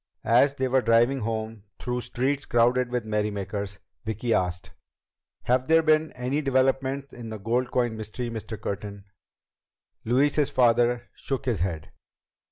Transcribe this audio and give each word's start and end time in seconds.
As 0.25 0.55
they 0.55 0.67
were 0.67 0.81
driving 0.81 1.19
home 1.19 1.61
through 1.77 2.01
streets 2.01 2.45
crowded 2.47 2.89
with 2.91 3.05
merrymakers, 3.05 3.77
Vicki 4.03 4.33
asked: 4.33 4.71
"Have 5.43 5.67
there 5.67 5.83
been 5.83 6.11
any 6.13 6.41
developments 6.41 7.13
in 7.13 7.29
the 7.29 7.37
gold 7.37 7.69
coin 7.69 7.95
mystery, 7.95 8.31
Mr. 8.31 8.59
Curtin?" 8.59 9.05
Louise's 10.03 10.49
father 10.49 11.07
shook 11.13 11.45
his 11.45 11.59
head. 11.59 11.91